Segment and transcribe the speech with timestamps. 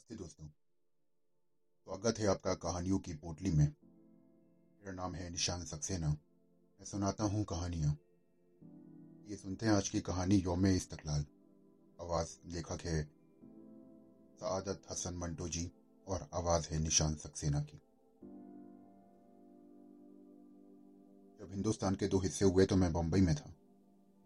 [0.00, 0.46] नमस्ते दोस्तों।
[1.86, 7.44] स्वागत है आपका कहानियों की पोटली में। मेरा नाम है निशान सक्सेना। मैं सुनाता हूँ
[7.44, 7.92] कहानियाँ।
[9.28, 11.24] ये सुनते हैं आज की कहानी योम इस्तकलाल।
[12.00, 13.02] आवाज़ लेखक है
[14.40, 15.70] सआदत हसन मंटो जी
[16.06, 17.78] और आवाज़ है निशान सक्सेना की।
[21.40, 23.54] जब हिंदुस्तान के दो हिस्से हुए तो मैं बम्बई में था।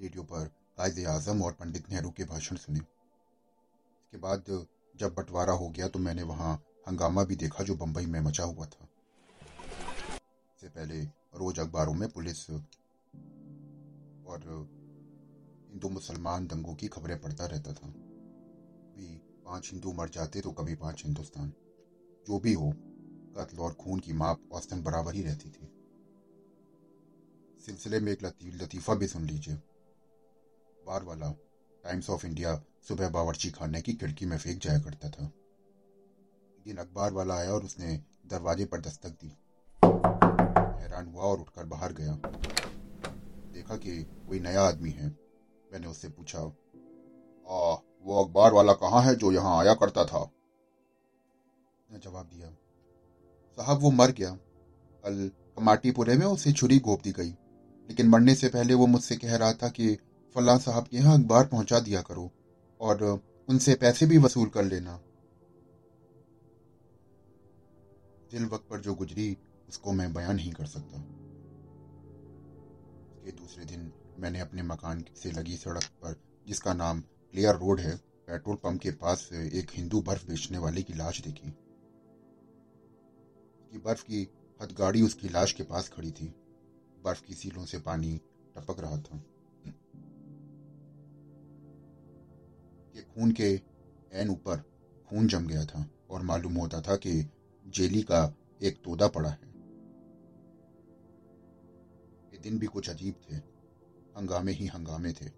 [0.00, 0.46] रेडियो पर
[0.76, 5.98] कायद आज़म और पंडित नेहरू के भाषण सुने। इसके बाद जब बंटवारा हो गया तो
[5.98, 6.54] मैंने वहाँ
[6.88, 8.88] हंगामा भी देखा जो बंबई में मचा हुआ था।
[10.56, 11.00] इससे पहले
[11.34, 14.44] रोज अखबारों में पुलिस और
[15.70, 19.06] हिंदू मुसलमान दंगों की खबरें पढ़ता रहता था। कभी
[19.44, 21.52] पाँच हिंदू मर जाते तो कभी पाँच हिंदुस्तान।
[22.26, 22.70] जो भी हो,
[23.36, 25.68] कत्ल और खून की माप औसतन बराबर ही रहती थी।
[27.66, 29.54] सिलसिले में एक लतीफा भी सुन लीजिए।
[30.86, 31.30] बार वाला
[31.84, 32.54] टाइम्स ऑफ़ इंडिया
[32.88, 37.52] सुबह बावर्ची खाने की खिड़की में फेंक जाया करता था। एक दिन अखबार वाला आया
[37.52, 39.28] और उसने दरवाजे पर दस्तक दी।
[40.82, 42.12] हैरान हुआ और उठकर बाहर गया।
[43.52, 45.06] देखा कि कोई नया आदमी है।
[45.72, 50.18] मैंने उससे पूछा आ, वो अखबार वाला कहाँ है जो यहाँ आया करता था?
[50.18, 52.48] उसने जवाब दिया
[53.58, 54.30] साहब वो मर गया।
[55.04, 57.30] कल कमाटीपुरे में उसे छुरी घोप दी गई।
[57.88, 59.94] लेकिन मरने से पहले वो मुझसे कह रहा था कि
[60.34, 62.30] फला साहब के यहाँ अखबार पहुँचा दिया करो।
[62.82, 64.96] और उनसे पैसे भी वसूल कर लेना।
[68.30, 69.38] दिल वक्त पर जो गुजरी,
[69.68, 70.98] उसको मैं बयान नहीं कर सकता।
[73.12, 77.96] उसके दूसरे दिन मैंने अपने मकान से लगी सड़क पर, जिसका नाम क्लियर रोड है,
[77.96, 81.48] पेट्रोल पंप के पास एक हिंदू बर्फ़ बेचने वाले की लाश देखी।
[83.60, 84.28] उसकी बर्फ़ की
[84.62, 86.34] हथगाड़ी उसकी लाश के पास खड़ी थी।
[87.04, 88.20] बर्फ़ की सीलों से पानी
[88.56, 89.24] टपक रहा था।
[92.94, 93.48] कि खून के
[94.12, 94.56] एन ऊपर
[95.10, 97.30] खून जम गया था और मालूम होता था कि
[97.66, 99.50] जेली का एक तोदा पड़ा है।
[102.32, 103.36] ये दिन भी कुछ अजीब थे।
[104.16, 105.30] हंगामे ही हंगामे थे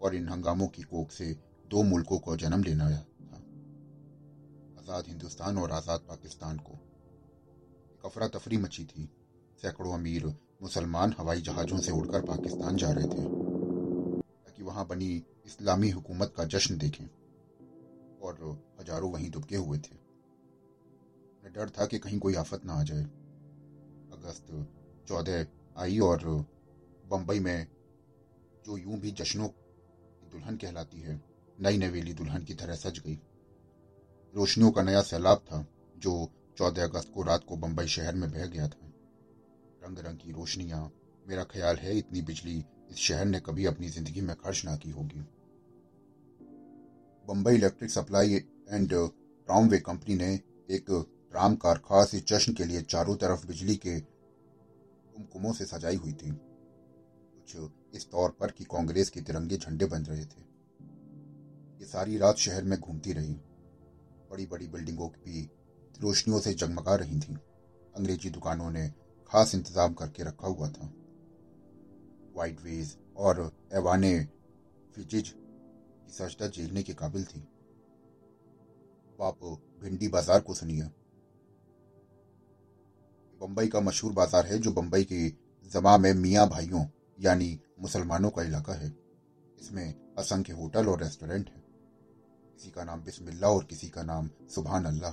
[0.00, 1.36] और इन हंगामों की कोख से
[1.68, 3.42] दो मुल्कों को जन्म लेना था।
[4.78, 6.72] आज़ाद हिंदुस्तान और आज़ाद पाकिस्तान को।
[7.92, 9.08] एक अफरा तफरी मची थी।
[9.62, 10.26] सैकड़ों अमीर
[10.62, 13.22] मुसलमान हवाई जहाज़ों से उड़कर पाकिस्तान जा रहे थे।
[14.68, 15.14] वहाँ बनी
[15.46, 17.06] इस्लामी हुकूमत का जश्न देखें।
[18.22, 18.40] और
[18.80, 19.96] हज़ारों वहीं दुबके हुए थे।
[21.38, 23.04] उन्हें डर था कि कहीं कोई आफत ना आ जाए।
[24.12, 24.46] अगस्त
[25.08, 25.46] चौदह
[25.76, 26.24] आई और
[27.06, 27.66] बम्बई में
[28.66, 31.20] जो यूँ भी जश्नों की दुल्हन कहलाती है,
[31.60, 33.18] नई नवेली दुल्हन की तरह सज गई।
[34.34, 35.64] रोशनियों का नया सैलाब था,
[35.96, 38.92] जो चौदह अगस्त को रात को बम्बई शहर में बह गया था।
[39.84, 40.90] रंग रंग की रोशनियाँ,
[41.26, 44.90] मेरा ख्याल है, इतनी बिजली इस शहर ने कभी अपनी ज़िंदगी में खर्च ना की
[44.90, 45.20] होगी।
[47.28, 50.32] Bombay electric supply and tramway company ने
[50.68, 50.90] एक
[51.32, 56.12] ट्राम कार खास इस जश्न के लिए चारों तरफ़ बिजली के कुमकुमों से सजाई हुई
[56.12, 60.40] थी। कुछ इस तौर पर कि कांग्रेस के तिरंगे झंडे बन रहे थे।
[61.80, 63.34] ये सारी रात शहर में घूमती रही।
[64.30, 65.42] बड़ी बड़ी बिल्डिंगों की
[66.00, 67.34] रोशनियों से जगमगा रही थी।
[67.96, 68.88] अंग्रेज़ी दुकानों ने
[69.30, 70.92] खास इंतज़ाम करके रखा हुआ था।
[72.38, 74.12] वाइट वेज और एवाने
[74.94, 75.34] फिजिज
[76.10, 77.40] सजदा झेलने के काबिल थी।
[79.20, 79.38] आप
[79.82, 80.82] भिंडी बाज़ार को सुनिए।
[83.40, 85.28] बम्बई का मशहूर बाज़ार है, जो बम्बई के
[85.70, 86.84] जमा में मियाँ भाइयों,
[87.18, 88.92] यानी मुसलमानों का इलाका है।
[89.58, 91.62] इसमें असंख्य होटल और रेस्टोरेंट है।
[92.54, 95.12] किसी का नाम बिस्मिल्लाह और किसी का नाम सुबहान अल्लाह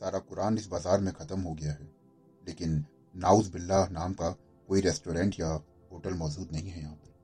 [0.00, 1.88] सारा कुरान इस बाज़ार में खत्म हो गया है,
[2.44, 2.84] लेकिन
[3.14, 4.30] नाउज बिल्ला नाम का
[4.68, 5.56] कोई रेस्टोरेंट या
[5.96, 7.14] होटल मौजूद नहीं है यहाँ पर।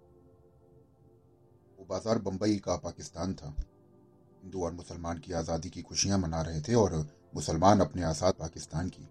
[1.79, 3.49] वो बाज़ार बम्बई का पाकिस्तान था।
[4.43, 6.97] हिंदू और मुसलमान की आज़ादी की खुशियाँ मना रहे थे और
[7.35, 9.09] मुसलमान अपने आज़ाद पाकिस्तान की।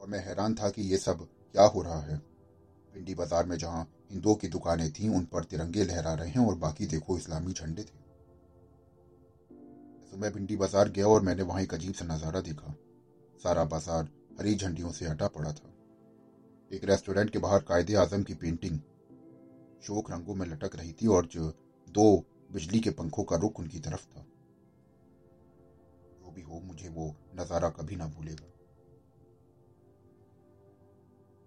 [0.00, 2.18] और मैं हैरान था कि ये सब क्या हो रहा है।
[2.94, 6.54] पिंडी बाज़ार में जहाँ हिंदुओं की दुकानें थीं, उन पर तिरंगे लहरा रहे हैं और
[6.58, 7.96] बाकी देखो इस्लामी झंडे थे।
[10.10, 12.74] सुबह भिंडी बाज़ार गया और मैंने वहाँ एक अजीब सा नज़ारा देखा।
[13.40, 14.08] सारा बाज़ार
[14.38, 15.74] हरी झंडियों से हटा पड़ा था।
[16.72, 18.78] एक रेस्टोरेंट के बाहर कायदे आज़म की पेंटिंग।
[19.82, 21.48] शोक रंगों में लटक रही थी और जो
[21.88, 24.26] दो बिजली के पंखों का रुख उनकी तरफ़ था।
[26.18, 28.46] जो भी हो, मुझे वो नज़ारा कभी ना भूलेगा।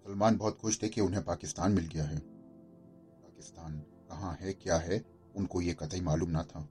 [0.05, 5.05] सलमान बहुत खुश थे कि उन्हें पाकिस्तान मिल गया है। पाकिस्तान कहाँ है, क्या है,
[5.35, 6.69] उनको ये कतई मालूम ना था।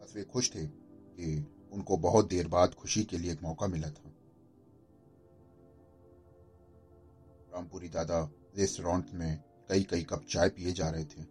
[0.00, 3.90] बस वे खुश थे कि उनको बहुत देर बाद खुशी के लिए एक मौका मिला
[3.90, 4.12] था।
[7.58, 8.18] रामपुरी दादा
[8.56, 11.22] रेस्टोरेंट में कई कई कप चाय पिए जा रहे थे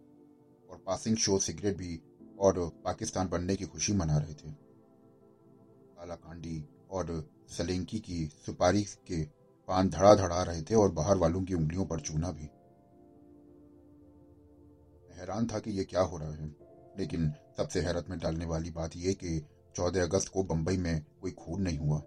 [0.68, 2.00] और पासिंग शो सिगरेट भी
[2.38, 4.50] और पाकिस्तान बनने की खुशी मना रहे थे।
[5.96, 7.12] कालाकांडी और
[7.48, 9.22] सलेंकी की सुपारी के
[9.68, 12.48] पान धड़ा धड़ा रहे थे और बाहर वालों की उंगलियों पर चूना भी।
[15.18, 16.48] हैरान था कि यह क्या हो रहा है,
[16.98, 19.38] लेकिन सबसे हैरत में डालने वाली बात यह कि
[19.74, 21.98] चौदह अगस्त को बंबई में कोई खून नहीं हुआ।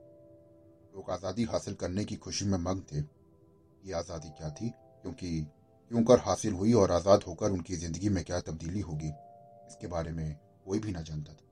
[0.96, 3.02] लोग आज़ादी हासिल करने की खुशी में मग्न थे।
[3.84, 4.70] ये आज़ादी क्या थी?
[5.04, 5.42] क्योंकि
[5.92, 9.10] क्यों कर हासिल हुई और आज़ाद होकर उनकी ज़िंदगी में क्या तब्दीली होगी?
[9.68, 10.36] इसके बारे में
[10.66, 11.48] कोई भी ना जानता था।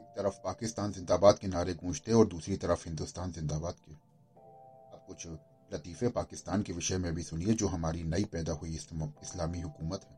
[0.00, 5.26] एक तरफ़ पाकिस्तान जिंदाबाद के नारे गूंजते और दूसरी तरफ़ हिंदुस्तान जिंदाबाद के। अब कुछ
[5.70, 10.16] लतीफ़े पाकिस्तान के विषय में भी सुनिए, जो हमारी नई पैदा हुई इस्लामी हुकूमत है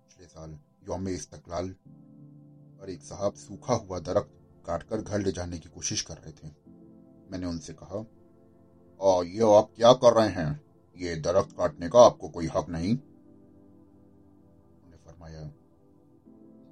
[0.00, 0.58] पिछले साल
[0.88, 4.30] योम इस्तकलाल पर एक साहब सूखा हुआ दरख्त
[4.66, 6.48] काटकर घर ले जाने की कोशिश कर रहे थे।
[7.30, 8.04] मैंने उनसे कहा
[9.00, 10.60] और ये आप क्या कर रहे हैं?
[10.96, 12.96] ये दरख्त काटने का आपको कोई हक नहीं?
[15.06, 15.52] फरमाया,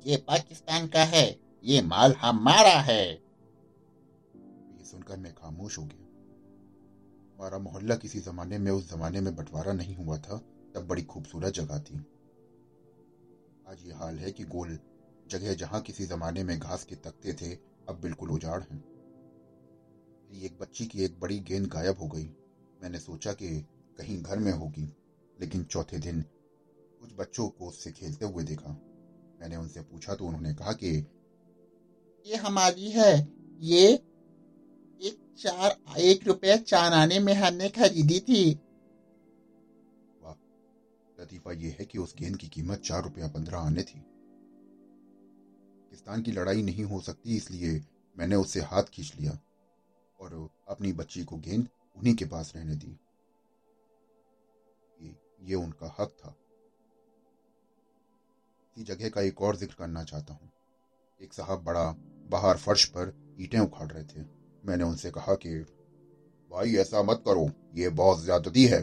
[0.06, 5.98] ये पाकिस्तान का है, ये माल हमारा है। ये सुनकर मैं खामोश हो गया।
[7.34, 10.36] हमारा मोहल्ला किसी जमाने में, उस जमाने में बंटवारा नहीं हुआ था,
[10.74, 12.06] तब बड़ी खूबसूरत जगह थी।
[13.68, 14.78] आज ये हाल है कि गोल
[15.28, 17.54] जगह जहाँ किसी जमाने में घास के तख्ते थे,
[17.88, 18.91] अब बिल्कुल उजाड़ हैं।
[20.40, 22.24] एक बच्ची की एक बड़ी गेंद गायब हो गई।
[22.82, 23.48] मैंने सोचा कि
[23.98, 24.92] कहीं घर में होगी,
[25.40, 26.22] लेकिन चौथे दिन
[27.00, 28.70] कुछ बच्चों को उससे खेलते हुए देखा।
[29.40, 31.06] मैंने उनसे पूछा तो उन्होंने कहा कि,
[32.26, 33.28] ये हमारी है।
[33.60, 33.88] ये
[35.02, 38.60] एक चार, एक रुपया चार आने में हमने खरीदी थी।
[41.18, 43.98] लतीफा यह है कि उस गेंद की कीमत चार रुपया पंद्रह आने थी।
[45.80, 47.80] पाकिस्तान की लड़ाई नहीं हो सकती, इसलिए
[48.18, 49.38] मैंने उससे हाथ खींच लिया।
[50.22, 52.98] और अपनी बच्ची को गेंद उन्हीं के पास रहने दी।
[55.00, 56.34] ये, ये उनका हक था।
[58.76, 60.50] इसी जगह का एक और ज़िक्र करना चाहता हूँ।
[61.20, 61.84] एक साहब बड़ा
[62.30, 64.20] बाहर फर्श पर ईटें उखाड़ रहे थे।
[64.64, 65.54] मैंने उनसे कहा कि
[66.50, 68.82] भाई ऐसा मत करो ये बहुत ज्यादती है।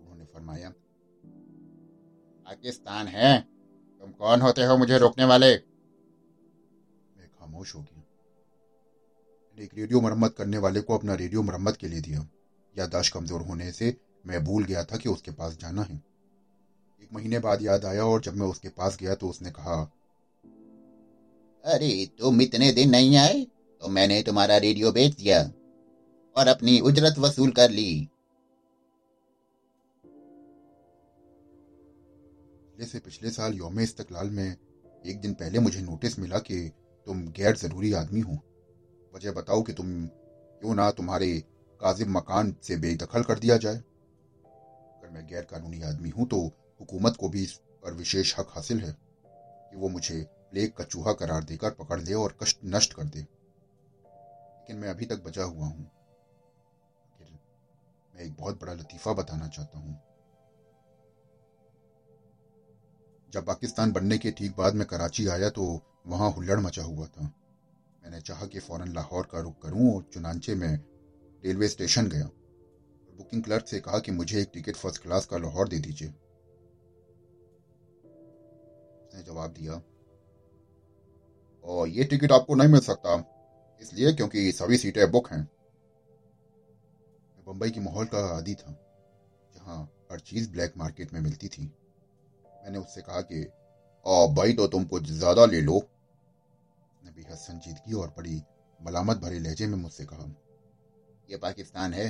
[0.00, 0.70] उन्होंने फरमाया
[2.46, 3.40] पाकिस्तान है
[4.00, 5.54] तुम कौन होते हो मुझे रोकने वाले?
[7.16, 8.01] मैं खामोश हो गया।
[9.62, 12.20] एक रेडियो मरम्मत करने वाले को अपना रेडियो मरम्मत के लिए दिया।
[12.76, 13.94] यादाश्त कमज़ोर होने से
[14.26, 15.96] मैं भूल गया था कि उसके पास जाना है।
[17.02, 19.76] एक महीने बाद याद आया और जब मैं उसके पास गया तो उसने कहा
[21.64, 23.42] अरे तुम इतने दिन नहीं आए
[23.82, 25.40] तो मैंने तुम्हारा रेडियो बेच दिया
[26.36, 28.08] और अपनी उजरत वसूल कर ली।
[32.82, 34.56] से पिछले साल योम इस्तकलाल में
[35.04, 36.68] एक दिन पहले मुझे नोटिस मिला कि
[37.06, 38.38] तुम गैर ज़रूरी आदमी हो।
[39.14, 41.32] वजह बताओ कि तुम क्यों ना तुम्हारे
[41.80, 46.40] काजिब मकान से बेदखल कर दिया जाए। अगर मैं गैर कानूनी आदमी हूँ तो
[46.80, 51.12] हुकूमत को भी इस पर विशेष हक हासिल है कि वो मुझे प्लेग का चूहा
[51.12, 55.66] करार देकर पकड़ ले और कष्ट नष्ट कर दे। लेकिन मैं अभी तक बचा हुआ
[55.66, 55.90] हूँ।
[58.14, 60.00] मैं एक बहुत बड़ा लतीफा बताना चाहता हूँ।
[63.32, 65.64] जब पाकिस्तान बनने के ठीक बाद में कराची आया तो
[66.06, 67.30] वहाँ हुल्लड़ मचा हुआ था।
[68.02, 70.72] मैंने चाहा कि फ़ौरन लाहौर का रुख करूँ और चुनाचे में
[71.42, 75.38] रेलवे स्टेशन गया। और बुकिंग क्लर्क से कहा कि मुझे एक टिकट फ़र्स्ट क्लास का
[75.38, 76.08] लाहौर दे दीजिए।
[79.02, 79.82] उसने जवाब दिया,
[81.64, 83.24] और ये टिकट आपको नहीं मिल सकता,
[83.82, 85.48] इसलिए क्योंकि सभी सीटें बुक हैं। मैं
[87.46, 88.72] बम्बई की माहौल का आदि था,
[89.54, 93.44] जहाँ हर चीज़ ब्लैक मार्केट में मिलती थी। मैंने उससे कहा कि
[94.34, 95.78] भाई तो तुम कुछ ज़्यादा ले लो
[97.02, 98.42] उसने बेहद संजीदगी और बड़ी
[98.80, 100.24] मलामत भरे लहजे में मुझसे कहा
[101.28, 102.06] यह पाकिस्तान है,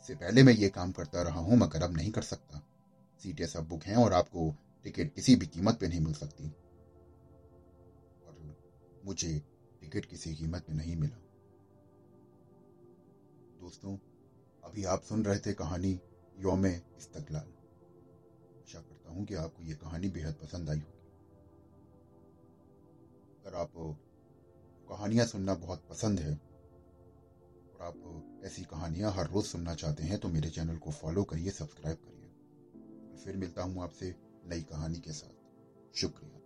[0.00, 2.60] इससे पहले मैं ये काम करता रहा हूँ, मगर अब नहीं कर सकता।
[3.20, 4.54] सीटें सब बुक हैं और आपको
[4.84, 6.48] टिकट किसी भी कीमत पे नहीं मिल सकती।
[8.26, 8.56] और
[9.04, 9.32] मुझे
[9.80, 11.16] टिकट किसी कीमत में नहीं मिला।
[13.60, 13.96] दोस्तों,
[14.62, 15.98] अभी आप सुन रहे थे कहानी
[16.38, 17.52] योम इस्तकलाल
[18.62, 21.01] आशा करता हूँ कि आपको ये कहानी बेहद पसंद आई होगी।
[23.46, 23.72] अगर आप
[24.88, 26.34] कहानियाँ सुनना बहुत पसंद है
[27.74, 31.50] और आप ऐसी कहानियाँ हर रोज सुनना चाहते हैं तो मेरे चैनल को फॉलो करिए,
[31.50, 32.28] सब्सक्राइब करिए।
[33.24, 34.14] फिर मिलता हूँ आपसे
[34.46, 36.41] नई कहानी के साथ। शुक्रिया।